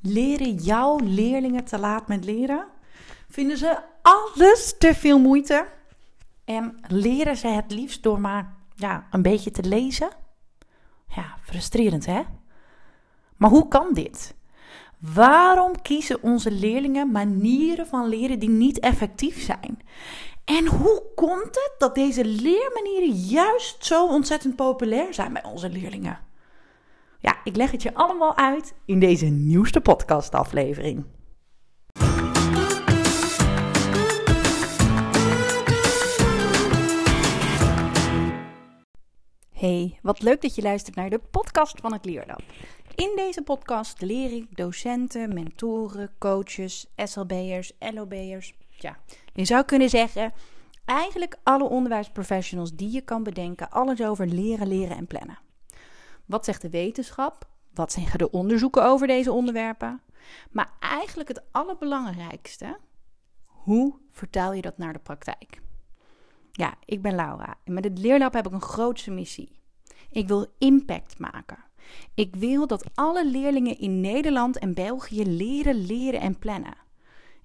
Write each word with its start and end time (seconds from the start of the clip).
Leren 0.00 0.54
jouw 0.54 0.98
leerlingen 1.02 1.64
te 1.64 1.78
laat 1.78 2.08
met 2.08 2.24
leren? 2.24 2.66
Vinden 3.28 3.56
ze 3.56 3.78
alles 4.02 4.74
te 4.78 4.94
veel 4.94 5.18
moeite? 5.18 5.66
En 6.44 6.78
leren 6.86 7.36
ze 7.36 7.46
het 7.46 7.70
liefst 7.70 8.02
door 8.02 8.20
maar 8.20 8.56
ja, 8.74 9.06
een 9.10 9.22
beetje 9.22 9.50
te 9.50 9.62
lezen? 9.62 10.08
Ja, 11.14 11.36
frustrerend 11.42 12.06
hè? 12.06 12.22
Maar 13.36 13.50
hoe 13.50 13.68
kan 13.68 13.94
dit? 13.94 14.34
Waarom 14.98 15.82
kiezen 15.82 16.22
onze 16.22 16.50
leerlingen 16.50 17.10
manieren 17.10 17.86
van 17.86 18.08
leren 18.08 18.38
die 18.38 18.48
niet 18.48 18.78
effectief 18.78 19.42
zijn? 19.42 19.78
En 20.44 20.66
hoe 20.66 21.02
komt 21.14 21.54
het 21.54 21.72
dat 21.78 21.94
deze 21.94 22.24
leermanieren 22.24 23.10
juist 23.10 23.84
zo 23.84 24.06
ontzettend 24.06 24.56
populair 24.56 25.14
zijn 25.14 25.32
bij 25.32 25.44
onze 25.44 25.68
leerlingen? 25.68 26.18
Ja, 27.20 27.40
ik 27.44 27.56
leg 27.56 27.70
het 27.70 27.82
je 27.82 27.94
allemaal 27.94 28.36
uit 28.36 28.74
in 28.84 29.00
deze 29.00 29.26
nieuwste 29.26 29.80
podcastaflevering. 29.80 31.04
Hey, 39.52 39.98
wat 40.02 40.22
leuk 40.22 40.42
dat 40.42 40.54
je 40.54 40.62
luistert 40.62 40.96
naar 40.96 41.10
de 41.10 41.20
podcast 41.30 41.80
van 41.80 41.92
het 41.92 42.04
Leerlab. 42.04 42.42
In 42.94 43.12
deze 43.16 43.42
podcast 43.42 44.00
leer 44.00 44.32
ik 44.32 44.56
docenten, 44.56 45.34
mentoren, 45.34 46.10
coaches, 46.18 46.86
SLB'ers, 46.96 47.72
LOB'ers. 47.78 48.54
Ja, 48.68 48.98
je 49.32 49.44
zou 49.44 49.64
kunnen 49.64 49.88
zeggen, 49.88 50.32
eigenlijk 50.84 51.36
alle 51.42 51.68
onderwijsprofessionals 51.68 52.74
die 52.74 52.92
je 52.92 53.00
kan 53.00 53.22
bedenken, 53.22 53.70
alles 53.70 54.02
over 54.02 54.26
leren, 54.26 54.68
leren 54.68 54.96
en 54.96 55.06
plannen. 55.06 55.47
Wat 56.28 56.44
zegt 56.44 56.62
de 56.62 56.70
wetenschap? 56.70 57.48
Wat 57.74 57.92
zeggen 57.92 58.18
de 58.18 58.30
onderzoeken 58.30 58.84
over 58.84 59.06
deze 59.06 59.32
onderwerpen? 59.32 60.00
Maar 60.50 60.72
eigenlijk 60.80 61.28
het 61.28 61.42
allerbelangrijkste, 61.50 62.78
hoe 63.44 63.94
vertaal 64.10 64.52
je 64.52 64.62
dat 64.62 64.78
naar 64.78 64.92
de 64.92 64.98
praktijk? 64.98 65.60
Ja, 66.52 66.74
ik 66.84 67.02
ben 67.02 67.14
Laura 67.14 67.54
en 67.64 67.72
met 67.72 67.84
het 67.84 67.98
Leerlab 67.98 68.32
heb 68.32 68.46
ik 68.46 68.52
een 68.52 68.60
grootste 68.60 69.10
missie. 69.10 69.60
Ik 70.10 70.28
wil 70.28 70.46
impact 70.58 71.18
maken. 71.18 71.64
Ik 72.14 72.36
wil 72.36 72.66
dat 72.66 72.90
alle 72.94 73.26
leerlingen 73.26 73.78
in 73.78 74.00
Nederland 74.00 74.58
en 74.58 74.74
België 74.74 75.24
leren, 75.26 75.86
leren 75.86 76.20
en 76.20 76.38
plannen. 76.38 76.76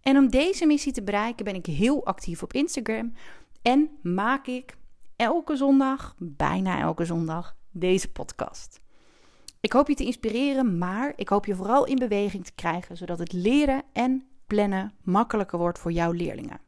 En 0.01 0.17
om 0.17 0.29
deze 0.29 0.65
missie 0.65 0.93
te 0.93 1.03
bereiken 1.03 1.45
ben 1.45 1.55
ik 1.55 1.65
heel 1.65 2.05
actief 2.05 2.43
op 2.43 2.53
Instagram 2.53 3.13
en 3.61 3.89
maak 4.01 4.47
ik 4.47 4.77
elke 5.15 5.55
zondag, 5.55 6.15
bijna 6.17 6.79
elke 6.79 7.05
zondag, 7.05 7.55
deze 7.71 8.11
podcast. 8.11 8.82
Ik 9.63 9.73
hoop 9.73 9.87
je 9.87 9.95
te 9.95 10.05
inspireren, 10.05 10.77
maar 10.77 11.13
ik 11.15 11.29
hoop 11.29 11.45
je 11.45 11.55
vooral 11.55 11.85
in 11.85 11.95
beweging 11.95 12.45
te 12.45 12.51
krijgen, 12.55 12.97
zodat 12.97 13.19
het 13.19 13.33
leren 13.33 13.83
en 13.93 14.27
plannen 14.47 14.93
makkelijker 15.01 15.57
wordt 15.57 15.79
voor 15.79 15.91
jouw 15.91 16.11
leerlingen. 16.11 16.59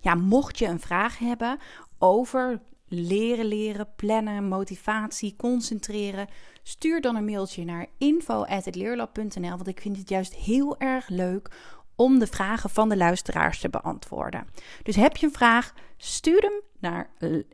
Ja, 0.00 0.14
mocht 0.14 0.58
je 0.58 0.66
een 0.66 0.80
vraag 0.80 1.18
hebben 1.18 1.58
over 1.98 2.60
leren, 2.88 3.44
leren, 3.44 3.88
plannen, 3.96 4.48
motivatie, 4.48 5.36
concentreren, 5.36 6.28
stuur 6.62 7.00
dan 7.00 7.16
een 7.16 7.24
mailtje 7.24 7.64
naar 7.64 7.86
info@leerlab.nl, 7.98 9.50
want 9.50 9.68
ik 9.68 9.80
vind 9.80 9.96
het 9.96 10.08
juist 10.08 10.34
heel 10.34 10.78
erg 10.78 11.08
leuk 11.08 11.50
om 11.96 12.18
de 12.18 12.26
vragen 12.26 12.70
van 12.70 12.88
de 12.88 12.96
luisteraars 12.96 13.60
te 13.60 13.68
beantwoorden. 13.68 14.46
Dus 14.82 14.96
heb 14.96 15.16
je 15.16 15.26
een 15.26 15.32
vraag, 15.32 15.74
stuur 15.96 16.40
hem 16.40 16.71
naar 16.82 17.10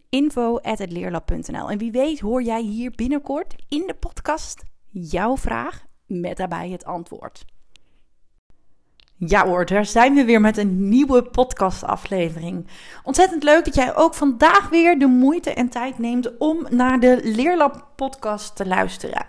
info.leerlab.nl. 0.09 1.71
En 1.71 1.79
wie 1.79 1.93
weet 1.93 2.21
hoor 2.21 2.43
jij 2.43 2.63
hier 2.63 2.91
binnenkort 2.91 3.55
in 3.69 3.87
de 3.87 3.95
podcast 3.95 4.63
jouw 4.89 5.37
vraag 5.37 5.85
met 6.07 6.37
daarbij 6.37 6.71
het 6.71 6.85
antwoord. 6.85 7.45
Ja 9.21 9.47
hoor, 9.47 9.67
daar 9.67 9.87
zijn 9.87 10.15
we 10.15 10.25
weer 10.25 10.41
met 10.41 10.57
een 10.57 10.89
nieuwe 10.89 11.23
podcastaflevering. 11.23 12.67
Ontzettend 13.05 13.43
leuk 13.43 13.65
dat 13.65 13.75
jij 13.75 13.97
ook 13.97 14.15
vandaag 14.15 14.69
weer 14.69 14.99
de 14.99 15.07
moeite 15.07 15.53
en 15.53 15.69
tijd 15.69 15.99
neemt 15.99 16.39
om 16.39 16.67
naar 16.71 17.01
de 17.01 17.21
Leerlab 17.23 17.87
podcast 17.97 18.57
te 18.57 18.67
luisteren. 18.67 19.27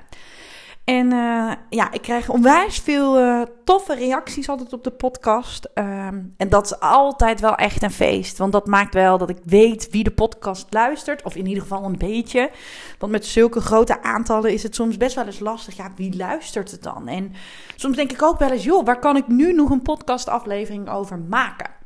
En 0.89 1.11
uh, 1.11 1.51
ja, 1.69 1.91
ik 1.91 2.01
krijg 2.01 2.29
onwijs 2.29 2.77
veel 2.77 3.19
uh, 3.19 3.41
toffe 3.63 3.95
reacties 3.95 4.49
altijd 4.49 4.73
op 4.73 4.83
de 4.83 4.91
podcast. 4.91 5.69
Um, 5.73 6.33
en 6.37 6.49
dat 6.49 6.65
is 6.65 6.79
altijd 6.79 7.39
wel 7.39 7.55
echt 7.55 7.83
een 7.83 7.91
feest. 7.91 8.37
Want 8.37 8.51
dat 8.51 8.67
maakt 8.67 8.93
wel 8.93 9.17
dat 9.17 9.29
ik 9.29 9.37
weet 9.43 9.89
wie 9.91 10.03
de 10.03 10.11
podcast 10.11 10.67
luistert. 10.69 11.23
Of 11.23 11.35
in 11.35 11.45
ieder 11.45 11.63
geval 11.63 11.83
een 11.83 11.97
beetje. 11.97 12.51
Want 12.99 13.11
met 13.11 13.25
zulke 13.25 13.61
grote 13.61 14.03
aantallen 14.03 14.53
is 14.53 14.63
het 14.63 14.75
soms 14.75 14.97
best 14.97 15.15
wel 15.15 15.25
eens 15.25 15.39
lastig. 15.39 15.77
Ja, 15.77 15.91
wie 15.95 16.17
luistert 16.17 16.71
het 16.71 16.83
dan? 16.83 17.07
En 17.07 17.33
soms 17.75 17.95
denk 17.95 18.11
ik 18.11 18.23
ook 18.23 18.39
wel 18.39 18.51
eens, 18.51 18.63
joh, 18.63 18.85
waar 18.85 18.99
kan 18.99 19.15
ik 19.15 19.27
nu 19.27 19.53
nog 19.53 19.69
een 19.69 19.81
podcastaflevering 19.81 20.89
over 20.89 21.19
maken? 21.19 21.78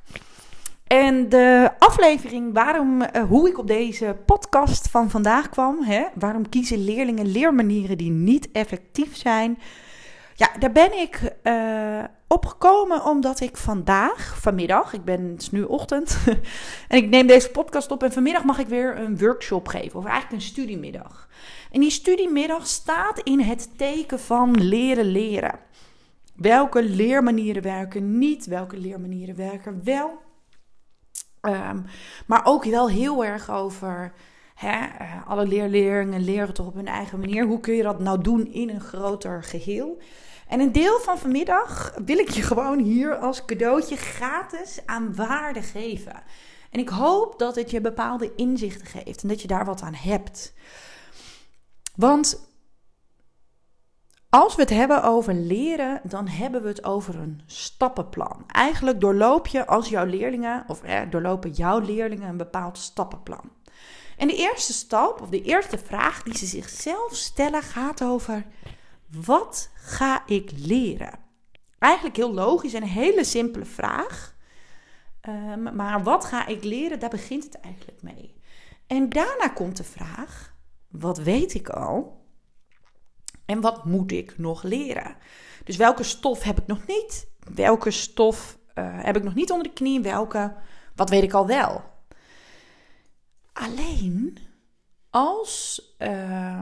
En 0.87 1.29
de 1.29 1.69
aflevering 1.79 2.53
waarom, 2.53 3.01
uh, 3.01 3.23
hoe 3.23 3.49
ik 3.49 3.57
op 3.57 3.67
deze 3.67 4.17
podcast 4.25 4.89
van 4.89 5.09
vandaag 5.09 5.49
kwam, 5.49 5.83
hè, 5.83 6.03
waarom 6.15 6.49
kiezen 6.49 6.83
leerlingen 6.83 7.31
leermanieren 7.31 7.97
die 7.97 8.11
niet 8.11 8.51
effectief 8.51 9.15
zijn? 9.15 9.57
Ja, 10.35 10.49
daar 10.59 10.71
ben 10.71 10.99
ik 10.99 11.33
uh, 11.43 12.03
opgekomen 12.27 13.05
omdat 13.05 13.39
ik 13.39 13.57
vandaag, 13.57 14.37
vanmiddag, 14.41 14.93
ik 14.93 15.03
ben, 15.03 15.31
het 15.31 15.41
is 15.41 15.51
nu 15.51 15.63
ochtend, 15.63 16.17
en 16.87 16.97
ik 16.97 17.09
neem 17.09 17.27
deze 17.27 17.49
podcast 17.51 17.91
op 17.91 18.03
en 18.03 18.11
vanmiddag 18.11 18.43
mag 18.43 18.59
ik 18.59 18.67
weer 18.67 18.99
een 18.99 19.17
workshop 19.17 19.67
geven, 19.67 19.99
of 19.99 20.05
eigenlijk 20.05 20.33
een 20.33 20.47
studiemiddag. 20.47 21.27
En 21.71 21.79
die 21.79 21.89
studiemiddag 21.89 22.67
staat 22.67 23.19
in 23.19 23.39
het 23.39 23.77
teken 23.77 24.19
van 24.19 24.63
leren 24.63 25.05
leren. 25.05 25.59
Welke 26.35 26.83
leermanieren 26.83 27.63
werken 27.63 28.17
niet, 28.17 28.45
welke 28.45 28.77
leermanieren 28.77 29.35
werken 29.35 29.81
wel. 29.83 30.22
Um, 31.45 31.85
maar 32.25 32.45
ook 32.45 32.63
wel 32.63 32.89
heel 32.89 33.25
erg 33.25 33.51
over 33.51 34.13
hè, 34.55 34.77
uh, 34.77 35.27
alle 35.27 35.47
leerlingen 35.47 36.23
leren 36.23 36.53
toch 36.53 36.67
op 36.67 36.73
hun 36.73 36.87
eigen 36.87 37.19
manier. 37.19 37.45
Hoe 37.45 37.59
kun 37.59 37.73
je 37.73 37.83
dat 37.83 37.99
nou 37.99 38.21
doen 38.21 38.47
in 38.47 38.69
een 38.69 38.81
groter 38.81 39.43
geheel? 39.43 39.97
En 40.47 40.59
een 40.59 40.71
deel 40.71 40.99
van 40.99 41.17
vanmiddag 41.17 41.93
wil 42.05 42.17
ik 42.17 42.29
je 42.29 42.41
gewoon 42.51 42.79
hier 42.79 43.15
als 43.15 43.45
cadeautje 43.45 43.95
gratis 43.95 44.79
aan 44.85 45.15
waarde 45.15 45.61
geven. 45.61 46.23
En 46.69 46.79
ik 46.79 46.89
hoop 46.89 47.39
dat 47.39 47.55
het 47.55 47.71
je 47.71 47.81
bepaalde 47.81 48.31
inzichten 48.35 48.87
geeft 48.87 49.21
en 49.21 49.27
dat 49.27 49.41
je 49.41 49.47
daar 49.47 49.65
wat 49.65 49.81
aan 49.81 49.95
hebt. 49.95 50.53
Want 51.95 52.52
als 54.33 54.55
we 54.55 54.61
het 54.61 54.69
hebben 54.69 55.03
over 55.03 55.33
leren, 55.33 56.01
dan 56.03 56.27
hebben 56.27 56.61
we 56.61 56.67
het 56.67 56.83
over 56.83 57.15
een 57.15 57.41
stappenplan. 57.45 58.43
Eigenlijk 58.47 59.01
doorloop 59.01 59.47
je 59.47 59.67
als 59.67 59.89
jouw 59.89 60.05
leerlingen, 60.05 60.63
of 60.67 60.81
doorlopen 61.09 61.51
jouw 61.51 61.79
leerlingen 61.79 62.29
een 62.29 62.37
bepaald 62.37 62.77
stappenplan. 62.77 63.51
En 64.17 64.27
de 64.27 64.35
eerste 64.35 64.73
stap, 64.73 65.21
of 65.21 65.29
de 65.29 65.41
eerste 65.41 65.77
vraag 65.77 66.23
die 66.23 66.37
ze 66.37 66.45
zichzelf 66.45 67.15
stellen, 67.15 67.61
gaat 67.61 68.03
over: 68.03 68.45
wat 69.25 69.69
ga 69.73 70.23
ik 70.25 70.51
leren? 70.55 71.19
Eigenlijk 71.79 72.15
heel 72.15 72.33
logisch 72.33 72.73
en 72.73 72.81
een 72.81 72.87
hele 72.87 73.23
simpele 73.23 73.65
vraag. 73.65 74.35
Um, 75.29 75.75
maar 75.75 76.03
wat 76.03 76.25
ga 76.25 76.45
ik 76.45 76.63
leren? 76.63 76.99
Daar 76.99 77.09
begint 77.09 77.43
het 77.43 77.59
eigenlijk 77.59 78.01
mee. 78.01 78.41
En 78.87 79.09
daarna 79.09 79.47
komt 79.47 79.77
de 79.77 79.83
vraag: 79.83 80.55
wat 80.87 81.17
weet 81.17 81.53
ik 81.53 81.69
al? 81.69 82.22
En 83.45 83.61
wat 83.61 83.85
moet 83.85 84.11
ik 84.11 84.37
nog 84.37 84.63
leren? 84.63 85.15
Dus 85.63 85.75
welke 85.75 86.03
stof 86.03 86.43
heb 86.43 86.59
ik 86.59 86.67
nog 86.67 86.87
niet? 86.87 87.27
Welke 87.53 87.91
stof 87.91 88.57
uh, 88.75 89.03
heb 89.03 89.17
ik 89.17 89.23
nog 89.23 89.35
niet 89.35 89.51
onder 89.51 89.67
de 89.67 89.73
knie? 89.73 90.01
Welke, 90.01 90.55
wat 90.95 91.09
weet 91.09 91.23
ik 91.23 91.33
al 91.33 91.47
wel? 91.47 91.83
Alleen 93.53 94.37
als 95.09 95.81
uh, 95.99 96.59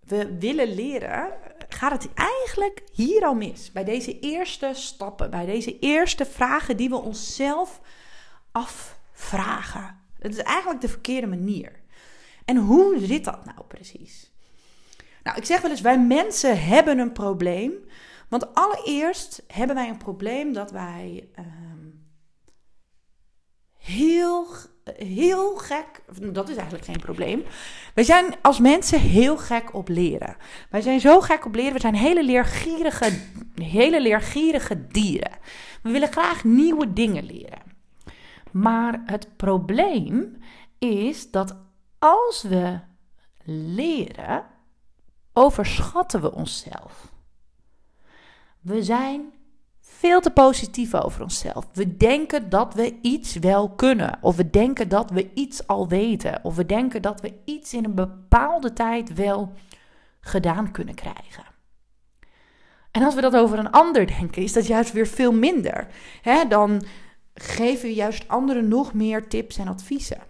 we 0.00 0.36
willen 0.38 0.74
leren, 0.74 1.32
gaat 1.68 2.02
het 2.02 2.14
eigenlijk 2.14 2.82
hier 2.92 3.24
al 3.24 3.34
mis. 3.34 3.72
Bij 3.72 3.84
deze 3.84 4.18
eerste 4.18 4.70
stappen, 4.72 5.30
bij 5.30 5.46
deze 5.46 5.78
eerste 5.78 6.24
vragen 6.24 6.76
die 6.76 6.88
we 6.88 6.96
onszelf 6.96 7.80
afvragen. 8.52 10.00
Het 10.18 10.32
is 10.32 10.42
eigenlijk 10.42 10.80
de 10.80 10.88
verkeerde 10.88 11.26
manier. 11.26 11.72
En 12.44 12.56
hoe 12.56 12.98
zit 12.98 13.24
dat 13.24 13.44
nou 13.44 13.62
precies? 13.68 14.32
Nou, 15.28 15.40
ik 15.40 15.46
zeg 15.46 15.60
wel 15.60 15.70
eens, 15.70 15.80
wij 15.80 15.98
mensen 16.00 16.64
hebben 16.64 16.98
een 16.98 17.12
probleem. 17.12 17.72
Want 18.28 18.54
allereerst 18.54 19.42
hebben 19.46 19.76
wij 19.76 19.88
een 19.88 19.96
probleem 19.96 20.52
dat 20.52 20.70
wij 20.70 21.28
um, 21.38 22.08
heel, 23.78 24.46
heel 24.84 25.56
gek. 25.56 26.02
Dat 26.32 26.48
is 26.48 26.56
eigenlijk 26.56 26.84
geen 26.84 26.98
probleem. 26.98 27.44
Wij 27.94 28.04
zijn 28.04 28.34
als 28.42 28.58
mensen 28.58 29.00
heel 29.00 29.36
gek 29.36 29.74
op 29.74 29.88
leren. 29.88 30.36
Wij 30.70 30.80
zijn 30.80 31.00
zo 31.00 31.20
gek 31.20 31.44
op 31.44 31.54
leren. 31.54 31.72
We 31.72 31.80
zijn 31.80 31.94
hele 31.94 32.24
leergierige, 32.24 33.18
hele 33.54 34.00
leergierige 34.00 34.86
dieren. 34.86 35.38
We 35.82 35.90
willen 35.90 36.12
graag 36.12 36.44
nieuwe 36.44 36.92
dingen 36.92 37.24
leren. 37.24 37.62
Maar 38.52 39.02
het 39.04 39.36
probleem 39.36 40.36
is 40.78 41.30
dat 41.30 41.56
als 41.98 42.42
we 42.42 42.78
leren 43.44 44.56
overschatten 45.38 46.20
we 46.20 46.32
onszelf. 46.32 47.12
We 48.60 48.82
zijn 48.82 49.32
veel 49.80 50.20
te 50.20 50.30
positief 50.30 50.94
over 50.94 51.22
onszelf. 51.22 51.66
We 51.72 51.96
denken 51.96 52.48
dat 52.48 52.74
we 52.74 52.98
iets 53.02 53.34
wel 53.34 53.70
kunnen. 53.70 54.18
Of 54.20 54.36
we 54.36 54.50
denken 54.50 54.88
dat 54.88 55.10
we 55.10 55.30
iets 55.34 55.66
al 55.66 55.88
weten. 55.88 56.40
Of 56.42 56.56
we 56.56 56.66
denken 56.66 57.02
dat 57.02 57.20
we 57.20 57.34
iets 57.44 57.74
in 57.74 57.84
een 57.84 57.94
bepaalde 57.94 58.72
tijd 58.72 59.14
wel 59.14 59.52
gedaan 60.20 60.70
kunnen 60.70 60.94
krijgen. 60.94 61.44
En 62.90 63.02
als 63.02 63.14
we 63.14 63.20
dat 63.20 63.36
over 63.36 63.58
een 63.58 63.70
ander 63.70 64.06
denken, 64.06 64.42
is 64.42 64.52
dat 64.52 64.66
juist 64.66 64.92
weer 64.92 65.06
veel 65.06 65.32
minder. 65.32 65.86
dan 66.48 66.82
geven 67.34 67.88
we 67.88 67.94
juist 67.94 68.28
anderen 68.28 68.68
nog 68.68 68.94
meer 68.94 69.28
tips 69.28 69.58
en 69.58 69.68
adviezen. 69.68 70.20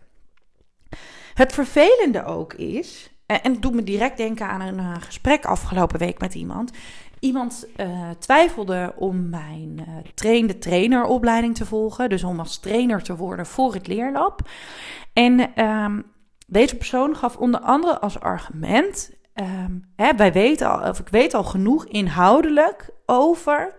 Het 1.35 1.53
vervelende 1.53 2.25
ook 2.25 2.55
is, 2.55 3.11
en 3.29 3.53
het 3.53 3.63
doet 3.63 3.75
me 3.75 3.83
direct 3.83 4.17
denken 4.17 4.49
aan 4.49 4.61
een 4.61 4.79
eh, 4.79 4.95
gesprek 5.01 5.45
afgelopen 5.45 5.99
week 5.99 6.21
met 6.21 6.35
iemand. 6.35 6.73
Iemand 7.21 7.67
uh, 7.77 8.11
twijfelde 8.19 8.93
om 8.97 9.29
mijn 9.29 9.85
uh, 9.89 9.97
trainde 10.15 10.59
traineropleiding 10.59 11.55
te 11.55 11.67
volgen, 11.67 12.09
dus 12.09 12.25
om 12.25 12.39
als 12.39 12.59
trainer 12.59 13.03
te 13.03 13.17
worden 13.17 13.47
voor 13.47 13.75
het 13.75 13.87
leerlab. 13.87 14.49
En 15.13 15.65
um, 15.65 16.05
deze 16.47 16.77
persoon 16.77 17.17
gaf 17.17 17.37
onder 17.37 17.61
andere 17.61 17.99
als 17.99 18.21
argument: 18.21 19.11
um, 19.35 19.93
hè, 19.97 20.15
wij 20.15 20.33
weten 20.33 20.71
al, 20.71 20.89
of 20.89 20.99
ik 20.99 21.09
weet 21.09 21.35
al 21.35 21.45
genoeg 21.45 21.87
inhoudelijk 21.87 22.91
over 23.07 23.75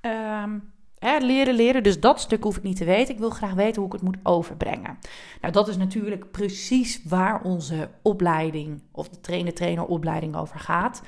um, 0.00 0.72
leren, 1.00 1.54
leren. 1.54 1.82
Dus 1.82 2.00
dat 2.00 2.20
stuk 2.20 2.42
hoef 2.42 2.56
ik 2.56 2.62
niet 2.62 2.76
te 2.76 2.84
weten. 2.84 3.14
Ik 3.14 3.20
wil 3.20 3.30
graag 3.30 3.54
weten 3.54 3.76
hoe 3.76 3.86
ik 3.86 3.92
het 3.92 4.02
moet 4.02 4.18
overbrengen. 4.22 4.98
Nou, 5.40 5.52
dat 5.52 5.68
is 5.68 5.76
natuurlijk 5.76 6.30
precies 6.30 7.02
waar 7.04 7.42
onze 7.42 7.88
opleiding 8.02 8.82
of 8.92 9.08
de 9.08 9.20
trainer-traineropleiding 9.20 10.36
over 10.36 10.58
gaat. 10.58 11.02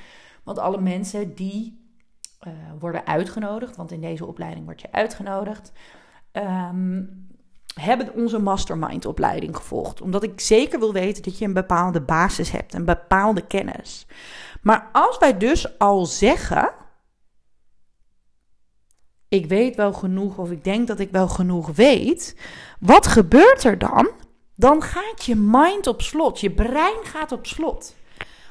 Want 0.44 0.58
alle 0.58 0.80
mensen 0.80 1.34
die 1.34 1.78
uh, 2.46 2.52
worden 2.78 3.06
uitgenodigd, 3.06 3.76
want 3.76 3.92
in 3.92 4.00
deze 4.00 4.26
opleiding 4.26 4.64
word 4.64 4.80
je 4.80 4.92
uitgenodigd, 4.92 5.72
um, 6.32 7.28
hebben 7.74 8.14
onze 8.14 8.38
mastermind 8.38 9.06
opleiding 9.06 9.56
gevolgd. 9.56 10.00
Omdat 10.00 10.22
ik 10.22 10.40
zeker 10.40 10.78
wil 10.78 10.92
weten 10.92 11.22
dat 11.22 11.38
je 11.38 11.44
een 11.44 11.52
bepaalde 11.52 12.00
basis 12.00 12.50
hebt, 12.50 12.74
een 12.74 12.84
bepaalde 12.84 13.46
kennis. 13.46 14.06
Maar 14.62 14.88
als 14.92 15.18
wij 15.18 15.36
dus 15.36 15.78
al 15.78 16.06
zeggen, 16.06 16.72
ik 19.30 19.46
weet 19.46 19.76
wel 19.76 19.92
genoeg 19.92 20.38
of 20.38 20.50
ik 20.50 20.64
denk 20.64 20.86
dat 20.86 21.00
ik 21.00 21.10
wel 21.10 21.28
genoeg 21.28 21.68
weet, 21.74 22.36
wat 22.80 23.06
gebeurt 23.06 23.64
er 23.64 23.78
dan? 23.78 24.10
Dan 24.56 24.82
gaat 24.82 25.24
je 25.24 25.36
mind 25.36 25.86
op 25.86 26.02
slot, 26.02 26.40
je 26.40 26.50
brein 26.50 27.04
gaat 27.04 27.32
op 27.32 27.46
slot. 27.46 27.94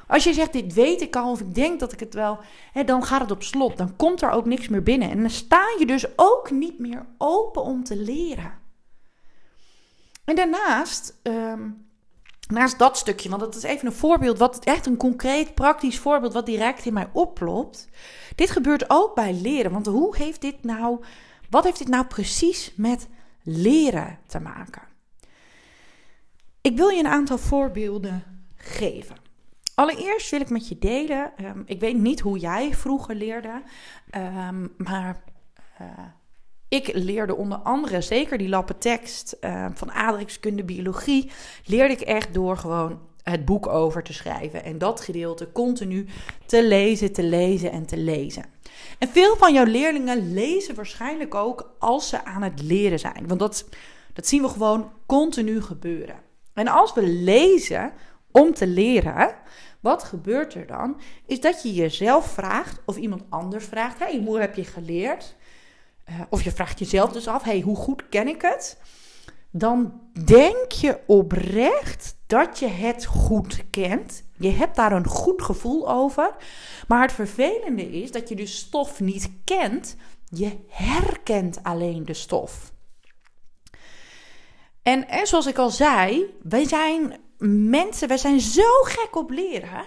Als 0.07 0.23
je 0.23 0.33
zegt, 0.33 0.53
dit 0.53 0.73
weet 0.73 1.01
ik 1.01 1.15
al 1.15 1.31
of 1.31 1.39
ik 1.39 1.55
denk 1.55 1.79
dat 1.79 1.91
ik 1.91 1.99
het 1.99 2.13
wel, 2.13 2.39
hè, 2.71 2.83
dan 2.83 3.03
gaat 3.03 3.21
het 3.21 3.31
op 3.31 3.43
slot. 3.43 3.77
Dan 3.77 3.95
komt 3.95 4.21
er 4.21 4.31
ook 4.31 4.45
niks 4.45 4.67
meer 4.67 4.83
binnen. 4.83 5.09
En 5.09 5.19
dan 5.19 5.29
sta 5.29 5.63
je 5.79 5.85
dus 5.85 6.05
ook 6.15 6.51
niet 6.51 6.79
meer 6.79 7.05
open 7.17 7.61
om 7.61 7.83
te 7.83 7.95
leren. 7.95 8.51
En 10.25 10.35
daarnaast, 10.35 11.19
ehm, 11.23 11.69
naast 12.49 12.79
dat 12.79 12.97
stukje, 12.97 13.29
want 13.29 13.41
dat 13.41 13.55
is 13.55 13.63
even 13.63 13.87
een 13.87 13.93
voorbeeld, 13.93 14.37
wat 14.37 14.63
echt 14.63 14.85
een 14.85 14.97
concreet, 14.97 15.55
praktisch 15.55 15.99
voorbeeld, 15.99 16.33
wat 16.33 16.45
direct 16.45 16.85
in 16.85 16.93
mij 16.93 17.09
oplopt. 17.11 17.89
Dit 18.35 18.49
gebeurt 18.49 18.89
ook 18.89 19.15
bij 19.15 19.33
leren. 19.33 19.71
Want 19.71 19.85
hoe 19.85 20.17
heeft 20.17 20.41
dit 20.41 20.63
nou, 20.63 21.03
wat 21.49 21.63
heeft 21.63 21.77
dit 21.77 21.87
nou 21.87 22.05
precies 22.05 22.73
met 22.75 23.07
leren 23.43 24.19
te 24.27 24.39
maken? 24.39 24.81
Ik 26.61 26.77
wil 26.77 26.89
je 26.89 26.99
een 26.99 27.07
aantal 27.07 27.37
voorbeelden 27.37 28.23
geven. 28.55 29.15
Allereerst 29.75 30.31
wil 30.31 30.41
ik 30.41 30.49
met 30.49 30.67
je 30.67 30.77
delen. 30.77 31.31
Um, 31.45 31.63
ik 31.65 31.79
weet 31.79 31.97
niet 31.97 32.19
hoe 32.19 32.39
jij 32.39 32.73
vroeger 32.75 33.15
leerde, 33.15 33.61
um, 34.15 34.73
maar 34.77 35.23
uh, 35.81 35.87
ik 36.69 36.93
leerde 36.93 37.35
onder 37.35 37.57
andere, 37.57 38.01
zeker 38.01 38.37
die 38.37 38.49
lappe 38.49 38.77
tekst 38.77 39.37
uh, 39.41 39.65
van 39.73 39.91
aardrijkskunde, 39.91 40.63
biologie, 40.63 41.31
leerde 41.65 41.93
ik 41.93 42.01
echt 42.01 42.33
door 42.33 42.57
gewoon 42.57 42.99
het 43.23 43.45
boek 43.45 43.67
over 43.67 44.03
te 44.03 44.13
schrijven. 44.13 44.63
En 44.63 44.77
dat 44.77 45.01
gedeelte 45.01 45.51
continu 45.51 46.07
te 46.45 46.63
lezen, 46.67 47.13
te 47.13 47.23
lezen 47.23 47.71
en 47.71 47.85
te 47.85 47.97
lezen. 47.97 48.43
En 48.99 49.07
veel 49.07 49.35
van 49.35 49.53
jouw 49.53 49.65
leerlingen 49.65 50.33
lezen 50.33 50.75
waarschijnlijk 50.75 51.35
ook 51.35 51.75
als 51.79 52.09
ze 52.09 52.25
aan 52.25 52.41
het 52.41 52.61
leren 52.61 52.99
zijn. 52.99 53.27
Want 53.27 53.39
dat, 53.39 53.65
dat 54.13 54.27
zien 54.27 54.41
we 54.41 54.47
gewoon 54.47 54.91
continu 55.05 55.61
gebeuren. 55.61 56.15
En 56.53 56.67
als 56.67 56.93
we 56.93 57.07
lezen 57.07 57.93
om 58.31 58.53
te 58.53 58.67
leren, 58.67 59.35
wat 59.79 60.03
gebeurt 60.03 60.53
er 60.53 60.67
dan? 60.67 61.01
Is 61.25 61.41
dat 61.41 61.63
je 61.63 61.73
jezelf 61.73 62.25
vraagt, 62.25 62.81
of 62.85 62.97
iemand 62.97 63.23
anders 63.29 63.65
vraagt: 63.65 63.99
hey, 63.99 64.21
hoe 64.25 64.39
heb 64.39 64.55
je 64.55 64.63
geleerd? 64.63 65.35
Uh, 66.09 66.21
of 66.29 66.43
je 66.43 66.51
vraagt 66.51 66.79
jezelf 66.79 67.11
dus 67.11 67.27
af: 67.27 67.43
hey, 67.43 67.61
hoe 67.61 67.75
goed 67.75 68.09
ken 68.09 68.27
ik 68.27 68.41
het? 68.41 68.81
Dan 69.51 70.01
denk 70.25 70.71
je 70.71 70.99
oprecht 71.07 72.17
dat 72.27 72.59
je 72.59 72.67
het 72.67 73.05
goed 73.05 73.63
kent. 73.69 74.23
Je 74.37 74.49
hebt 74.49 74.75
daar 74.75 74.91
een 74.91 75.07
goed 75.07 75.41
gevoel 75.41 75.91
over. 75.91 76.35
Maar 76.87 77.01
het 77.01 77.11
vervelende 77.11 77.91
is 77.91 78.11
dat 78.11 78.29
je 78.29 78.35
de 78.35 78.45
stof 78.45 78.99
niet 78.99 79.31
kent. 79.43 79.95
Je 80.29 80.57
herkent 80.67 81.63
alleen 81.63 82.05
de 82.05 82.13
stof. 82.13 82.73
En, 84.83 85.07
en 85.07 85.27
zoals 85.27 85.45
ik 85.45 85.57
al 85.57 85.69
zei, 85.69 86.35
wij 86.43 86.67
zijn 86.67 87.19
mensen, 87.69 88.07
wij 88.07 88.17
zijn 88.17 88.39
zo 88.39 88.81
gek 88.81 89.15
op 89.15 89.29
leren. 89.29 89.85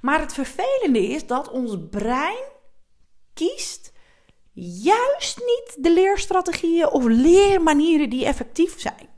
Maar 0.00 0.20
het 0.20 0.32
vervelende 0.32 1.06
is 1.06 1.26
dat 1.26 1.50
ons 1.50 1.76
brein 1.90 2.44
kiest 3.34 3.92
juist 4.54 5.38
niet 5.38 5.84
de 5.84 5.92
leerstrategieën 5.92 6.88
of 6.88 7.04
leermanieren 7.04 8.10
die 8.10 8.24
effectief 8.24 8.80
zijn. 8.80 9.08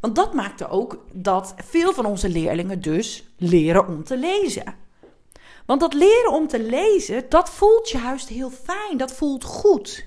Want 0.00 0.16
dat 0.16 0.34
maakte 0.34 0.68
ook 0.68 1.04
dat 1.12 1.54
veel 1.56 1.92
van 1.92 2.06
onze 2.06 2.28
leerlingen 2.28 2.80
dus 2.80 3.24
leren 3.36 3.86
om 3.86 4.04
te 4.04 4.16
lezen. 4.16 4.74
Want 5.66 5.80
dat 5.80 5.94
leren 5.94 6.32
om 6.32 6.46
te 6.46 6.60
lezen, 6.60 7.28
dat 7.28 7.50
voelt 7.50 7.90
juist 7.90 8.28
heel 8.28 8.50
fijn, 8.50 8.96
dat 8.96 9.12
voelt 9.12 9.44
goed. 9.44 10.06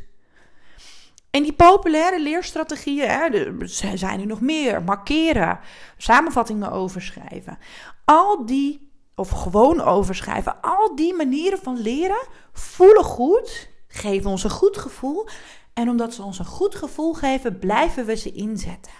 En 1.31 1.44
die 1.44 1.54
populaire 1.54 2.19
leerstrategieën, 2.19 3.09
hè, 3.09 3.25
er 3.25 3.69
zijn 3.97 4.19
er 4.19 4.27
nog 4.27 4.42
meer. 4.42 4.83
Markeren, 4.83 5.59
samenvattingen 5.97 6.71
overschrijven. 6.71 7.57
Al 8.06 8.45
die, 8.45 8.92
of 9.15 9.30
gewoon 9.30 9.81
overschrijven, 9.81 10.62
al 10.62 10.95
die 10.95 11.13
manieren 11.13 11.59
van 11.59 11.81
leren 11.81 12.27
voelen 12.54 13.04
goed, 13.04 13.69
geven 13.92 14.30
ons 14.30 14.44
een 14.44 14.50
goed 14.50 14.78
gevoel. 14.78 15.28
En 15.74 15.90
omdat 15.90 16.14
ze 16.14 16.24
ons 16.24 16.40
een 16.40 16.45
goed 16.45 16.76
gevoel 16.76 17.14
geven, 17.14 17.60
blijven 17.60 18.06
we 18.06 18.16
ze 18.16 18.31
inzetten. 18.31 18.94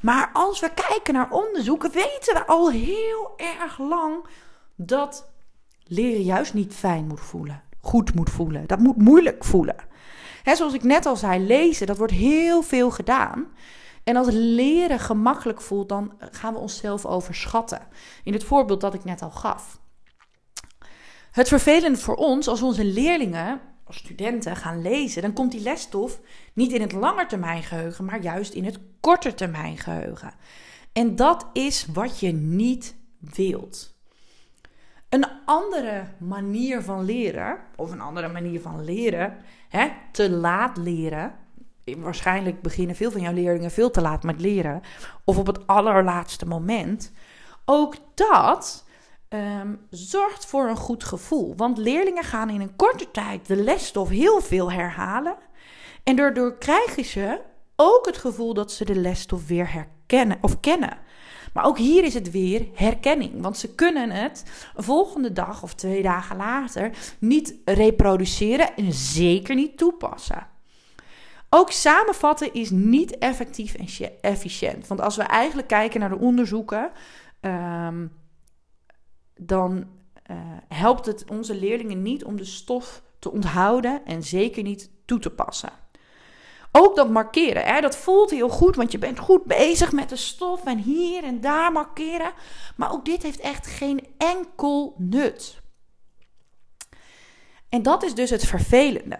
Maar 0.00 0.30
als 0.32 0.60
we 0.60 0.70
kijken 0.88 1.14
naar 1.14 1.30
onderzoeken, 1.30 1.92
weten 1.92 2.34
we 2.34 2.46
al 2.46 2.70
heel 2.70 3.32
erg 3.36 3.78
lang 3.78 4.26
dat 4.76 5.30
leren 5.84 6.22
juist 6.22 6.54
niet 6.54 6.74
fijn 6.74 7.06
moet 7.06 7.20
voelen, 7.20 7.62
goed 7.80 8.14
moet 8.14 8.30
voelen. 8.30 8.66
Dat 8.66 8.78
moet 8.78 8.96
moeilijk 8.96 9.44
voelen. 9.44 9.76
He, 10.42 10.54
zoals 10.56 10.74
ik 10.74 10.82
net 10.82 11.06
al 11.06 11.16
zei, 11.16 11.46
lezen, 11.46 11.86
dat 11.86 11.96
wordt 11.96 12.12
heel 12.12 12.62
veel 12.62 12.90
gedaan. 12.90 13.46
En 14.04 14.16
als 14.16 14.28
leren 14.30 14.98
gemakkelijk 14.98 15.60
voelt, 15.60 15.88
dan 15.88 16.12
gaan 16.30 16.52
we 16.52 16.58
onszelf 16.58 17.06
overschatten. 17.06 17.86
In 18.24 18.32
het 18.32 18.44
voorbeeld 18.44 18.80
dat 18.80 18.94
ik 18.94 19.04
net 19.04 19.22
al 19.22 19.30
gaf. 19.30 19.80
Het 21.30 21.48
vervelende 21.48 21.98
voor 21.98 22.14
ons, 22.14 22.48
als 22.48 22.62
onze 22.62 22.84
leerlingen, 22.84 23.60
studenten 23.92 24.56
gaan 24.56 24.82
lezen, 24.82 25.22
dan 25.22 25.32
komt 25.32 25.52
die 25.52 25.60
lesstof 25.60 26.20
niet 26.52 26.72
in 26.72 26.80
het 26.80 26.92
langetermijngeheugen, 26.92 28.04
maar 28.04 28.22
juist 28.22 28.52
in 28.52 28.64
het 28.64 28.78
kortetermijngeheugen. 29.00 30.32
En 30.92 31.16
dat 31.16 31.46
is 31.52 31.86
wat 31.92 32.20
je 32.20 32.32
niet 32.32 32.94
wilt. 33.18 33.98
Een 35.08 35.26
andere 35.44 36.04
manier 36.18 36.82
van 36.82 37.04
leren, 37.04 37.58
of 37.76 37.90
een 37.90 38.00
andere 38.00 38.28
manier 38.28 38.60
van 38.60 38.84
leren, 38.84 39.36
hè, 39.68 39.88
te 40.12 40.30
laat 40.30 40.76
leren. 40.76 41.34
Waarschijnlijk 41.84 42.62
beginnen 42.62 42.96
veel 42.96 43.10
van 43.10 43.20
jouw 43.20 43.32
leerlingen 43.32 43.70
veel 43.70 43.90
te 43.90 44.00
laat 44.00 44.22
met 44.22 44.40
leren, 44.40 44.80
of 45.24 45.38
op 45.38 45.46
het 45.46 45.66
allerlaatste 45.66 46.46
moment. 46.46 47.12
Ook 47.64 47.96
dat 48.14 48.84
um, 49.34 49.86
zorgt 49.90 50.46
voor 50.46 50.68
een 50.68 50.76
goed 50.76 51.04
gevoel. 51.04 51.54
Want 51.56 51.78
leerlingen 51.78 52.24
gaan 52.24 52.50
in 52.50 52.60
een 52.60 52.76
korte 52.76 53.10
tijd 53.10 53.46
de 53.46 53.56
lesstof 53.56 54.08
heel 54.08 54.40
veel 54.40 54.72
herhalen. 54.72 55.36
En 56.04 56.16
daardoor 56.16 56.58
krijgen 56.58 57.04
ze 57.04 57.40
ook 57.76 58.06
het 58.06 58.16
gevoel 58.16 58.54
dat 58.54 58.72
ze 58.72 58.84
de 58.84 58.94
lesstof 58.94 59.46
weer 59.46 59.72
herkennen 59.72 60.38
of 60.40 60.60
kennen. 60.60 60.98
Maar 61.52 61.64
ook 61.64 61.78
hier 61.78 62.04
is 62.04 62.14
het 62.14 62.30
weer 62.30 62.68
herkenning. 62.74 63.42
Want 63.42 63.56
ze 63.56 63.74
kunnen 63.74 64.10
het 64.10 64.44
volgende 64.76 65.32
dag 65.32 65.62
of 65.62 65.74
twee 65.74 66.02
dagen 66.02 66.36
later 66.36 66.90
niet 67.18 67.54
reproduceren 67.64 68.76
en 68.76 68.92
zeker 68.92 69.54
niet 69.54 69.78
toepassen. 69.78 70.46
Ook 71.50 71.70
samenvatten 71.70 72.54
is 72.54 72.70
niet 72.70 73.18
effectief 73.18 73.74
en 73.74 74.10
efficiënt. 74.20 74.86
Want 74.86 75.00
als 75.00 75.16
we 75.16 75.22
eigenlijk 75.22 75.68
kijken 75.68 76.00
naar 76.00 76.08
de 76.08 76.18
onderzoeken, 76.18 76.90
um, 77.40 78.12
dan 79.46 79.86
uh, 80.30 80.36
helpt 80.68 81.06
het 81.06 81.24
onze 81.30 81.54
leerlingen 81.54 82.02
niet 82.02 82.24
om 82.24 82.36
de 82.36 82.44
stof 82.44 83.02
te 83.18 83.30
onthouden 83.30 84.04
en 84.04 84.22
zeker 84.22 84.62
niet 84.62 84.90
toe 85.04 85.18
te 85.18 85.30
passen. 85.30 85.70
Ook 86.72 86.96
dat 86.96 87.10
markeren, 87.10 87.64
hè, 87.64 87.80
dat 87.80 87.96
voelt 87.96 88.30
heel 88.30 88.48
goed, 88.48 88.76
want 88.76 88.92
je 88.92 88.98
bent 88.98 89.18
goed 89.18 89.44
bezig 89.44 89.92
met 89.92 90.08
de 90.08 90.16
stof 90.16 90.64
en 90.64 90.78
hier 90.78 91.24
en 91.24 91.40
daar 91.40 91.72
markeren. 91.72 92.32
Maar 92.76 92.92
ook 92.92 93.04
dit 93.04 93.22
heeft 93.22 93.40
echt 93.40 93.66
geen 93.66 94.06
enkel 94.16 94.94
nut. 94.98 95.60
En 97.68 97.82
dat 97.82 98.02
is 98.02 98.14
dus 98.14 98.30
het 98.30 98.46
vervelende. 98.46 99.18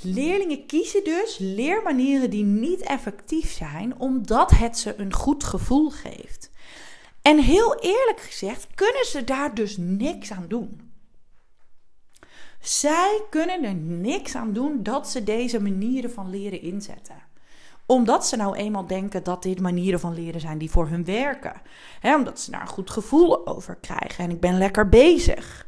Leerlingen 0.00 0.66
kiezen 0.66 1.04
dus 1.04 1.38
leermanieren 1.38 2.30
die 2.30 2.44
niet 2.44 2.80
effectief 2.80 3.52
zijn, 3.52 3.98
omdat 3.98 4.50
het 4.50 4.78
ze 4.78 4.94
een 4.96 5.12
goed 5.12 5.44
gevoel 5.44 5.90
geeft. 5.90 6.50
En 7.26 7.38
heel 7.38 7.74
eerlijk 7.74 8.20
gezegd, 8.20 8.66
kunnen 8.74 9.04
ze 9.04 9.24
daar 9.24 9.54
dus 9.54 9.76
niks 9.76 10.32
aan 10.32 10.48
doen. 10.48 10.92
Zij 12.60 13.22
kunnen 13.30 13.64
er 13.64 13.74
niks 13.74 14.34
aan 14.34 14.52
doen 14.52 14.82
dat 14.82 15.08
ze 15.08 15.24
deze 15.24 15.60
manieren 15.60 16.10
van 16.10 16.30
leren 16.30 16.60
inzetten 16.60 17.24
omdat 17.86 18.26
ze 18.26 18.36
nou 18.36 18.56
eenmaal 18.56 18.86
denken 18.86 19.22
dat 19.22 19.42
dit 19.42 19.60
manieren 19.60 20.00
van 20.00 20.14
leren 20.14 20.40
zijn 20.40 20.58
die 20.58 20.70
voor 20.70 20.88
hun 20.88 21.04
werken. 21.04 21.62
omdat 22.02 22.40
ze 22.40 22.50
daar 22.50 22.60
een 22.60 22.66
goed 22.66 22.90
gevoel 22.90 23.46
over 23.46 23.76
krijgen 23.76 24.24
en 24.24 24.30
ik 24.30 24.40
ben 24.40 24.58
lekker 24.58 24.88
bezig. 24.88 25.66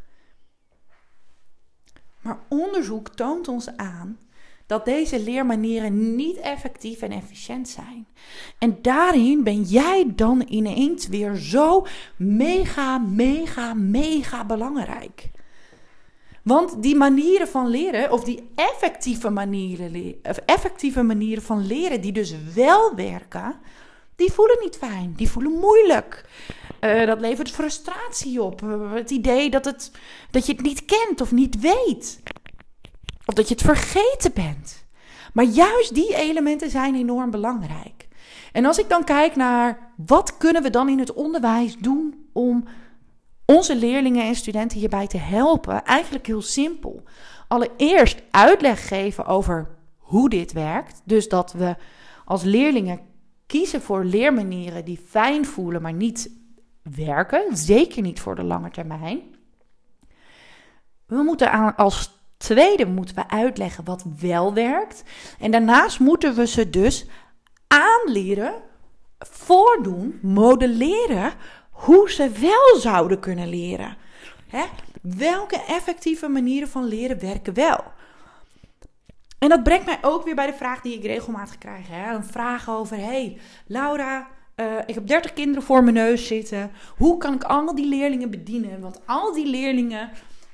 Maar 2.21 2.39
onderzoek 2.49 3.09
toont 3.09 3.49
ons 3.49 3.77
aan 3.77 4.19
dat 4.69 4.85
deze 4.85 5.21
leermanieren 5.21 6.17
niet 6.17 6.37
effectief 6.37 7.03
en 7.03 7.11
efficiënt 7.11 7.69
zijn. 7.69 8.07
En 8.59 8.79
daarin 8.83 9.45
ben 9.45 9.63
jij 9.63 10.13
dan 10.15 10.45
ineens 10.49 11.07
weer 11.07 11.35
zo 11.37 11.87
mega, 12.17 12.99
mega, 12.99 13.75
mega 13.75 14.45
belangrijk. 14.45 15.31
Want 16.43 16.83
die 16.83 16.97
manieren 16.97 17.49
van 17.49 17.69
leren, 17.69 18.13
of 18.13 18.25
die 18.25 18.49
effectieve 18.55 19.31
manieren, 19.31 20.23
effectieve 20.47 21.03
manieren 21.03 21.43
van 21.43 21.67
leren, 21.67 22.01
die 22.01 22.13
dus 22.13 22.35
wel 22.55 22.95
werken, 22.95 23.55
die 24.17 24.33
voelen 24.33 24.59
niet 24.61 24.77
fijn, 24.77 25.13
die 25.17 25.31
voelen 25.31 25.53
moeilijk. 25.53 26.25
Uh, 26.81 27.07
dat 27.07 27.21
levert 27.21 27.51
frustratie 27.51 28.43
op. 28.43 28.61
Het 28.95 29.11
idee 29.11 29.51
dat, 29.51 29.65
het, 29.65 29.93
dat 30.31 30.47
je 30.47 30.53
het 30.53 30.63
niet 30.63 30.85
kent 30.85 31.21
of 31.21 31.33
niet 31.33 31.61
weet. 31.61 32.21
Of 33.29 33.35
dat 33.35 33.49
je 33.49 33.55
het 33.55 33.63
vergeten 33.63 34.33
bent. 34.33 34.87
Maar 35.33 35.45
juist 35.45 35.95
die 35.95 36.15
elementen 36.15 36.71
zijn 36.71 36.95
enorm 36.95 37.31
belangrijk. 37.31 38.09
En 38.53 38.65
als 38.65 38.79
ik 38.79 38.89
dan 38.89 39.05
kijk 39.05 39.37
naar 39.37 39.93
wat 39.97 40.37
kunnen 40.37 40.63
we 40.63 40.71
dan 40.71 40.89
in 40.89 40.99
het 40.99 41.13
onderwijs 41.13 41.77
doen 41.77 42.29
om 42.33 42.65
onze 43.45 43.77
leerlingen 43.77 44.27
en 44.27 44.35
studenten 44.35 44.79
hierbij 44.79 45.07
te 45.07 45.17
helpen, 45.19 45.85
eigenlijk 45.85 46.27
heel 46.27 46.43
simpel. 46.43 47.03
Allereerst 47.49 48.23
uitleg 48.31 48.89
geven 48.89 49.27
over 49.27 49.69
hoe 49.97 50.29
dit 50.29 50.53
werkt. 50.53 51.03
Dus 51.05 51.29
dat 51.29 51.53
we 51.53 51.77
als 52.25 52.43
leerlingen 52.43 53.01
kiezen 53.47 53.83
voor 53.83 54.05
leermanieren 54.05 54.85
die 54.85 55.01
fijn 55.07 55.47
voelen, 55.47 55.83
maar 55.83 55.93
niet 55.93 56.31
werken. 56.83 57.57
Zeker 57.57 58.03
niet 58.03 58.21
voor 58.21 58.35
de 58.35 58.45
lange 58.45 58.71
termijn. 58.71 59.21
We 61.07 61.23
moeten 61.23 61.53
aan, 61.53 61.77
als 61.77 62.18
tweede 62.39 62.87
moeten 62.87 63.15
we 63.15 63.29
uitleggen 63.29 63.85
wat 63.85 64.05
wel 64.21 64.55
werkt. 64.55 65.03
En 65.41 65.51
daarnaast 65.51 66.01
moeten 66.01 66.35
we 66.35 66.47
ze 66.47 66.71
dus 66.71 67.07
aanleren, 67.67 68.55
voordoen, 69.19 70.19
modelleren 70.23 71.33
hoe 71.71 72.11
ze 72.11 72.31
wel 72.31 72.81
zouden 72.81 73.21
kunnen 73.21 73.49
leren. 73.49 73.97
Hè? 74.49 74.65
Welke 75.03 75.65
effectieve 75.65 76.29
manieren 76.29 76.69
van 76.69 76.85
leren 76.85 77.21
werken 77.21 77.55
wel? 77.55 77.85
En 79.39 79.49
dat 79.49 79.63
brengt 79.63 79.87
mij 79.87 79.99
ook 80.03 80.25
weer 80.25 80.35
bij 80.35 80.47
de 80.47 80.57
vraag 80.57 80.81
die 80.81 80.97
ik 80.97 81.05
regelmatig 81.05 81.59
krijg. 81.59 81.89
Hè? 81.89 82.15
Een 82.15 82.25
vraag 82.25 82.71
over: 82.71 82.97
hey, 82.97 83.39
Laura, 83.67 84.29
uh, 84.57 84.67
ik 84.87 84.95
heb 84.95 85.07
30 85.07 85.33
kinderen 85.33 85.63
voor 85.63 85.83
mijn 85.83 85.95
neus 85.95 86.27
zitten. 86.27 86.71
Hoe 86.97 87.19
kan 87.19 87.35
ik 87.35 87.45
al 87.45 87.75
die 87.75 87.89
leerlingen 87.89 88.31
bedienen? 88.31 88.81
Want 88.81 89.01
al 89.07 89.33
die 89.33 89.47
leerlingen 89.47 90.11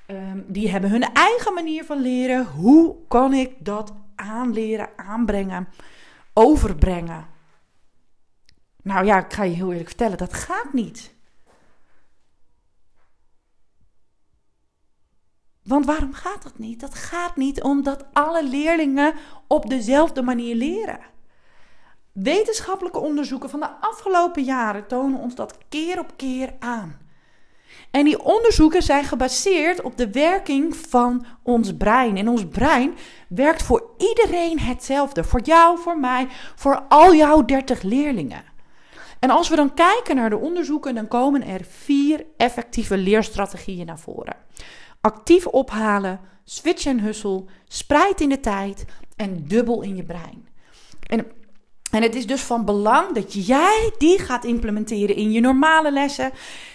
um, 0.07 0.45
die 0.49 0.71
hebben 0.71 0.91
hun 0.91 1.13
eigen 1.13 1.55
manier 1.55 1.85
van 1.85 2.01
leren. 2.01 2.47
Hoe 2.47 2.97
kan 3.09 3.33
ik 3.33 3.65
dat 3.65 3.93
aanleren, 4.15 4.89
aanbrengen, 4.97 5.69
overbrengen? 6.33 7.27
Nou 8.83 9.05
ja, 9.05 9.25
ik 9.25 9.33
ga 9.33 9.43
je 9.43 9.55
heel 9.55 9.71
eerlijk 9.71 9.89
vertellen, 9.89 10.19
dat 10.19 10.35
gaat 10.35 10.73
niet. 10.73 11.15
Want 15.63 15.87
waarom 15.87 16.13
gaat 16.13 16.43
dat 16.43 16.59
niet? 16.59 16.81
Dat 16.81 16.95
gaat 16.95 17.37
niet 17.37 17.63
omdat 17.63 18.05
alle 18.13 18.49
leerlingen 18.49 19.15
op 19.47 19.69
dezelfde 19.69 20.23
manier 20.23 20.55
leren. 20.55 21.01
Wetenschappelijke 22.13 22.99
onderzoeken 22.99 23.51
van 23.51 23.61
de 23.61 23.71
afgelopen 23.81 24.43
jaren 24.43 24.87
tonen 24.87 25.19
ons 25.19 25.35
dat 25.35 25.59
keer 25.69 25.99
op 25.99 26.17
keer 26.17 26.55
aan. 26.59 27.04
En 27.91 28.05
die 28.05 28.23
onderzoeken 28.23 28.83
zijn 28.83 29.05
gebaseerd 29.05 29.81
op 29.81 29.97
de 29.97 30.11
werking 30.11 30.77
van 30.77 31.27
ons 31.43 31.77
brein. 31.77 32.17
En 32.17 32.29
ons 32.29 32.49
brein 32.49 32.95
werkt 33.29 33.63
voor 33.63 33.91
iedereen 33.99 34.61
hetzelfde. 34.61 35.25
Voor 35.25 35.41
jou, 35.41 35.79
voor 35.79 35.99
mij, 35.99 36.27
voor 36.55 36.83
al 36.89 37.15
jouw 37.15 37.45
30 37.45 37.83
leerlingen. 37.83 38.45
En 39.19 39.31
als 39.31 39.49
we 39.49 39.57
dan 39.57 39.75
kijken 39.75 40.17
naar 40.17 40.31
de 40.31 40.39
onderzoeken, 40.39 40.95
dan 40.95 41.09
komen 41.09 41.47
er 41.47 41.61
vier 41.69 42.25
effectieve 42.37 42.97
leerstrategieën 42.97 43.87
naar 43.87 43.99
voren 43.99 44.37
actief 45.05 45.47
ophalen, 45.47 46.21
switch 46.45 46.87
en 46.87 47.01
hussel, 47.01 47.49
spreid 47.69 48.21
in 48.21 48.29
de 48.29 48.41
tijd 48.41 48.85
en 49.17 49.45
dubbel 49.49 49.83
in 49.83 49.97
je 49.97 50.03
brein. 50.03 50.49
En, 51.07 51.27
en 51.91 52.03
het 52.03 52.15
is 52.15 52.27
dus 52.27 52.41
van 52.41 52.65
belang 52.65 53.13
dat 53.13 53.47
jij 53.47 53.93
die 53.99 54.19
gaat 54.19 54.45
implementeren 54.45 55.17
in 55.17 55.33
je 55.33 55.41
normale 55.41 55.93
lessen, 55.93 56.33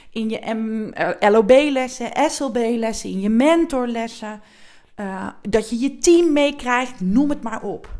in 0.10 0.30
je 0.30 0.39
eh, 0.39 1.30
LOB-lessen, 1.32 2.12
SLB-lessen, 2.30 3.10
in 3.10 3.20
je 3.20 3.30
mentorlessen. 3.30 4.42
Uh, 4.96 5.28
dat 5.50 5.70
je 5.70 5.80
je 5.80 5.98
team 5.98 6.34
meekrijgt, 6.34 7.01
noem 7.01 7.30
het 7.30 7.42
maar 7.42 7.63
op. 7.63 8.00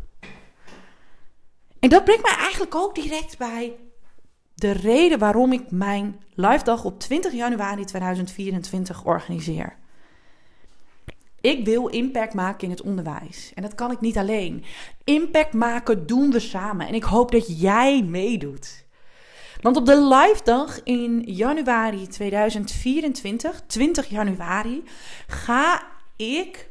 En 1.80 1.90
dat 1.90 2.04
brengt 2.04 2.24
mij 2.24 2.36
eigenlijk 2.38 2.76
ook 2.76 2.96
direct 2.96 3.38
bij 3.38 3.76
de 4.56 4.72
reden 4.72 5.20
waarom 5.20 5.54
ik 5.54 5.72
mijn 5.72 6.22
live 6.34 6.64
dag 6.64 6.84
op 6.84 7.00
20 7.00 7.34
januari 7.34 7.86
2024 7.86 9.06
organiseer. 9.06 9.78
Ik 11.42 11.66
wil 11.66 11.88
impact 11.88 12.34
maken 12.34 12.64
in 12.64 12.70
het 12.70 12.82
onderwijs. 12.82 13.52
En 13.56 13.62
dat 13.62 13.76
kan 13.76 13.92
ik 13.92 14.02
niet 14.02 14.18
alleen. 14.18 14.64
Impact 15.04 15.54
maken 15.54 16.08
doen 16.08 16.32
we 16.32 16.40
samen. 16.40 16.88
En 16.88 16.94
ik 16.94 17.04
hoop 17.04 17.32
dat 17.32 17.60
jij 17.62 18.04
meedoet. 18.04 18.86
Want 19.60 19.78
op 19.78 19.86
de 19.86 20.02
live 20.02 20.44
dag 20.44 20.84
in 20.84 21.22
januari 21.26 22.08
2024, 22.08 23.62
20 23.68 24.08
januari, 24.08 24.84
ga 25.28 25.84
ik 26.16 26.70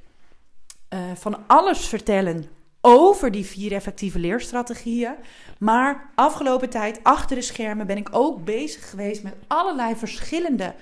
uh, 0.94 1.00
van 1.14 1.38
alles 1.46 1.86
vertellen 1.86 2.46
over 2.80 3.30
die 3.30 3.46
vier 3.46 3.72
effectieve 3.72 4.18
leerstrategieën. 4.18 5.14
Maar 5.58 6.10
afgelopen 6.14 6.70
tijd 6.70 7.00
achter 7.02 7.36
de 7.36 7.42
schermen 7.42 7.86
ben 7.86 7.96
ik 7.96 8.08
ook 8.10 8.44
bezig 8.44 8.90
geweest 8.90 9.22
met 9.22 9.34
allerlei 9.46 9.96
verschillende 9.96 10.74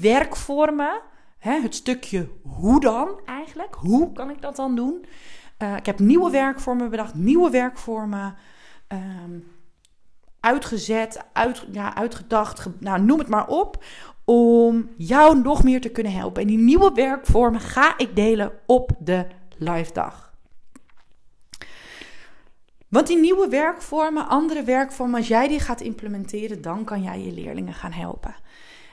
werkvormen 0.00 1.00
Hè, 1.44 1.60
het 1.60 1.74
stukje 1.74 2.28
hoe 2.42 2.80
dan 2.80 3.20
eigenlijk? 3.24 3.74
Hoe 3.74 4.12
kan 4.12 4.30
ik 4.30 4.42
dat 4.42 4.56
dan 4.56 4.76
doen? 4.76 5.04
Uh, 5.58 5.76
ik 5.76 5.86
heb 5.86 5.98
nieuwe 5.98 6.30
werkvormen 6.30 6.90
bedacht, 6.90 7.14
nieuwe 7.14 7.50
werkvormen 7.50 8.34
um, 8.88 9.53
uitgezet, 10.44 11.24
uit, 11.32 11.66
ja, 11.72 11.94
uitgedacht, 11.94 12.66
nou, 12.78 13.00
noem 13.00 13.18
het 13.18 13.28
maar 13.28 13.48
op, 13.48 13.84
om 14.24 14.90
jou 14.96 15.40
nog 15.40 15.62
meer 15.62 15.80
te 15.80 15.88
kunnen 15.88 16.12
helpen. 16.12 16.42
En 16.42 16.48
die 16.48 16.58
nieuwe 16.58 16.92
werkvormen 16.94 17.60
ga 17.60 17.98
ik 17.98 18.16
delen 18.16 18.52
op 18.66 18.90
de 18.98 19.26
live 19.58 19.92
dag. 19.92 20.32
Want 22.88 23.06
die 23.06 23.18
nieuwe 23.18 23.48
werkvormen, 23.48 24.28
andere 24.28 24.62
werkvormen, 24.62 25.16
als 25.16 25.28
jij 25.28 25.48
die 25.48 25.60
gaat 25.60 25.80
implementeren, 25.80 26.62
dan 26.62 26.84
kan 26.84 27.02
jij 27.02 27.20
je 27.20 27.32
leerlingen 27.32 27.74
gaan 27.74 27.92
helpen. 27.92 28.34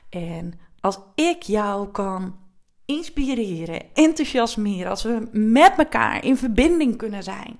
En 0.10 0.60
als 0.80 1.00
ik 1.16 1.42
jou 1.42 1.88
kan 1.88 2.36
inspireren, 2.86 3.82
enthousiasmeren, 3.94 4.90
als 4.90 5.04
we 5.04 5.28
met 5.32 5.74
elkaar 5.78 6.24
in 6.24 6.38
verbinding 6.38 6.98
kunnen 6.98 7.24
zijn, 7.24 7.60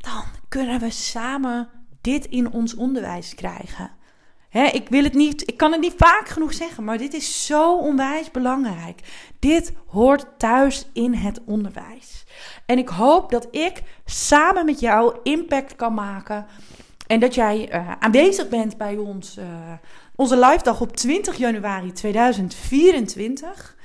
dan 0.00 0.24
kunnen 0.48 0.80
we 0.80 0.90
samen 0.90 1.68
dit 2.02 2.26
in 2.26 2.52
ons 2.52 2.74
onderwijs 2.74 3.34
krijgen. 3.34 3.90
ik, 4.50 4.88
wil 4.88 5.02
het 5.02 5.14
niet, 5.14 5.48
ik 5.48 5.56
kan 5.56 5.72
het 5.72 5.80
niet 5.80 5.94
vaak 5.96 6.28
genoeg 6.28 6.54
zeggen, 6.54 6.84
maar 6.84 6.98
dit 6.98 7.14
is 7.14 7.46
zo 7.46 7.76
onwijs 7.76 8.30
belangrijk. 8.30 9.00
Dit 9.38 9.72
hoort 9.86 10.26
thuis 10.38 10.88
in 10.92 11.14
het 11.14 11.40
onderwijs. 11.44 12.24
En 12.66 12.78
ik 12.78 12.88
hoop 12.88 13.30
dat 13.30 13.48
ik 13.50 13.82
samen 14.04 14.64
met 14.64 14.80
jou 14.80 15.16
impact 15.22 15.76
kan 15.76 15.94
maken. 15.94 16.46
En 17.06 17.20
dat 17.20 17.34
jij 17.34 17.74
uh, 17.74 17.92
aanwezig 17.98 18.48
bent 18.48 18.76
bij 18.76 18.96
ons 18.96 19.38
uh, 19.38 19.44
onze 20.16 20.38
live 20.38 20.62
dag 20.62 20.80
op 20.80 20.96
20 20.96 21.36
januari 21.36 21.92
2024. 21.92 23.76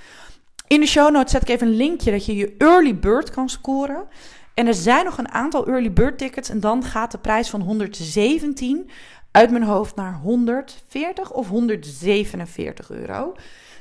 In 0.68 0.80
de 0.80 0.86
show 0.86 1.12
notes 1.12 1.32
zet 1.32 1.42
ik 1.42 1.50
even 1.50 1.68
een 1.68 1.76
linkje 1.76 2.12
dat 2.12 2.26
je 2.26 2.36
je 2.36 2.56
early 2.58 3.00
bird 3.00 3.30
kan 3.30 3.50
scoren. 3.50 4.08
En 4.58 4.68
er 4.68 4.74
zijn 4.74 5.06
nog 5.06 5.18
een 5.18 5.32
aantal 5.32 5.68
early 5.68 5.94
bird 5.94 6.18
tickets. 6.18 6.50
En 6.50 6.60
dan 6.60 6.84
gaat 6.84 7.12
de 7.12 7.18
prijs 7.18 7.50
van 7.50 7.62
117 7.62 8.90
uit 9.32 9.52
mijn 9.52 9.64
hoofd 9.64 9.96
naar 9.96 10.14
140 10.14 11.32
of 11.32 11.48
147 11.48 12.90
euro. 12.90 13.36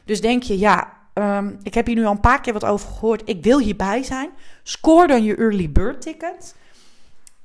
Dus 0.04 0.20
denk 0.20 0.42
je, 0.42 0.58
ja, 0.58 0.92
ehm, 1.12 1.52
ik 1.62 1.74
heb 1.74 1.86
hier 1.86 1.96
nu 1.96 2.04
al 2.04 2.10
een 2.10 2.20
paar 2.20 2.40
keer 2.40 2.52
wat 2.52 2.64
over 2.64 2.88
gehoord. 2.88 3.22
Ik 3.24 3.42
wil 3.42 3.58
hierbij 3.58 4.02
zijn. 4.02 4.30
Score 4.62 5.06
dan 5.06 5.24
je 5.24 5.36
early 5.36 5.70
bird 5.70 6.00
ticket. 6.00 6.54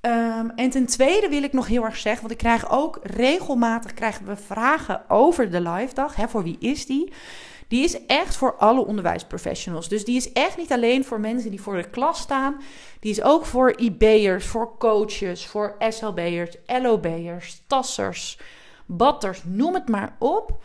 Ehm, 0.01 0.50
en 0.55 0.69
ten 0.69 0.85
tweede 0.85 1.29
wil 1.29 1.43
ik 1.43 1.53
nog 1.53 1.67
heel 1.67 1.85
erg 1.85 1.97
zeggen, 1.97 2.21
want 2.21 2.33
ik 2.33 2.38
krijg 2.38 2.71
ook 2.71 3.00
regelmatig 3.03 3.93
krijgen 3.93 4.25
we 4.25 4.35
vragen 4.35 5.09
over 5.09 5.51
de 5.51 5.61
live 5.61 5.93
dag. 5.93 6.15
Hè, 6.15 6.27
voor 6.27 6.43
wie 6.43 6.57
is 6.59 6.85
die? 6.85 7.13
Die 7.71 7.83
is 7.83 8.05
echt 8.05 8.35
voor 8.35 8.55
alle 8.55 8.85
onderwijsprofessionals. 8.85 9.87
Dus 9.87 10.05
die 10.05 10.15
is 10.15 10.31
echt 10.31 10.57
niet 10.57 10.71
alleen 10.71 11.05
voor 11.05 11.19
mensen 11.19 11.49
die 11.49 11.61
voor 11.61 11.75
de 11.75 11.89
klas 11.89 12.19
staan. 12.19 12.61
Die 12.99 13.11
is 13.11 13.21
ook 13.21 13.45
voor 13.45 13.77
IB'ers, 13.77 14.45
voor 14.45 14.77
coaches, 14.77 15.45
voor 15.45 15.75
SLB'ers, 15.79 16.55
LOB'ers, 16.65 17.61
tassers, 17.67 18.39
batters, 18.85 19.41
noem 19.43 19.73
het 19.73 19.89
maar 19.89 20.15
op. 20.19 20.63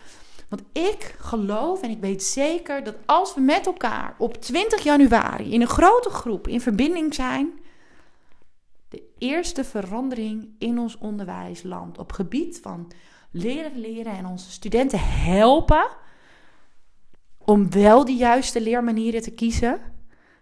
Want 0.48 0.62
ik 0.72 1.14
geloof 1.18 1.82
en 1.82 1.90
ik 1.90 2.00
weet 2.00 2.22
zeker 2.22 2.84
dat 2.84 2.94
als 3.04 3.34
we 3.34 3.40
met 3.40 3.66
elkaar 3.66 4.14
op 4.18 4.40
20 4.42 4.82
januari 4.82 5.52
in 5.52 5.60
een 5.60 5.66
grote 5.66 6.10
groep 6.10 6.48
in 6.48 6.60
verbinding 6.60 7.14
zijn, 7.14 7.60
de 8.88 9.02
eerste 9.18 9.64
verandering 9.64 10.48
in 10.58 10.78
ons 10.78 10.98
onderwijsland 10.98 11.98
op 11.98 12.12
gebied 12.12 12.58
van 12.62 12.92
leren 13.30 13.80
leren 13.80 14.16
en 14.16 14.26
onze 14.26 14.50
studenten 14.50 15.00
helpen 15.02 16.04
om 17.46 17.70
wel 17.70 18.04
de 18.04 18.12
juiste 18.12 18.60
leermanieren 18.60 19.22
te 19.22 19.30
kiezen, 19.30 19.80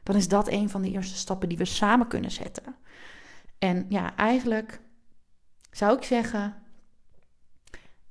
dan 0.03 0.17
is 0.17 0.29
dat 0.29 0.49
een 0.49 0.71
van 0.71 0.83
de 0.83 0.91
eerste 0.91 1.17
stappen 1.17 1.49
die 1.49 1.59
we 1.59 1.65
samen 1.65 2.09
kunnen 2.09 2.31
zetten. 2.31 2.77
En 3.59 3.87
ja, 3.89 4.17
eigenlijk 4.17 4.81
zou 5.71 5.97
ik 5.97 6.03
zeggen, 6.03 6.55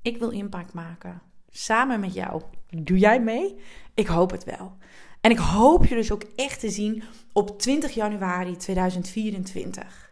ik 0.02 0.18
wil 0.18 0.30
impact 0.30 0.72
maken 0.72 1.22
samen 1.48 2.00
met 2.00 2.14
jou. 2.14 2.42
Doe 2.68 2.98
jij 2.98 3.20
mee? 3.20 3.58
Ik 3.94 4.06
hoop 4.06 4.30
het 4.30 4.44
wel. 4.44 4.76
En 5.20 5.30
ik 5.30 5.38
hoop 5.38 5.86
je 5.86 5.94
dus 5.94 6.12
ook 6.12 6.22
echt 6.36 6.60
te 6.60 6.70
zien 6.70 7.02
op 7.32 7.58
20 7.58 7.92
januari 7.92 8.56
2024. 8.56 10.03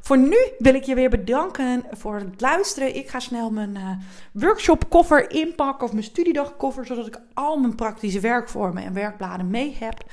Voor 0.00 0.18
nu 0.18 0.38
wil 0.58 0.74
ik 0.74 0.82
je 0.82 0.94
weer 0.94 1.10
bedanken 1.10 1.84
voor 1.90 2.14
het 2.14 2.40
luisteren. 2.40 2.96
Ik 2.96 3.08
ga 3.08 3.20
snel 3.20 3.50
mijn 3.50 3.74
uh, 3.74 3.90
workshop 4.32 4.90
koffer 4.90 5.30
inpakken 5.30 5.86
of 5.86 5.92
mijn 5.92 6.04
studiedag 6.04 6.56
koffer, 6.56 6.86
zodat 6.86 7.06
ik 7.06 7.20
al 7.34 7.56
mijn 7.56 7.74
praktische 7.74 8.20
werkvormen 8.20 8.84
en 8.84 8.92
werkbladen 8.92 9.50
mee 9.50 9.76
heb 9.78 10.04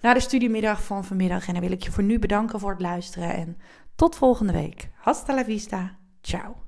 naar 0.00 0.14
de 0.14 0.20
studiemiddag 0.20 0.82
van 0.82 1.04
vanmiddag. 1.04 1.46
En 1.46 1.52
dan 1.52 1.62
wil 1.62 1.72
ik 1.72 1.82
je 1.82 1.92
voor 1.92 2.02
nu 2.02 2.18
bedanken 2.18 2.60
voor 2.60 2.70
het 2.70 2.80
luisteren 2.80 3.34
en 3.34 3.58
tot 3.94 4.16
volgende 4.16 4.52
week. 4.52 4.88
Hasta 4.94 5.34
la 5.34 5.44
vista. 5.44 5.96
Ciao. 6.20 6.65